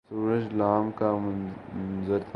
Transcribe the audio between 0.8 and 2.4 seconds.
کا منظر تھا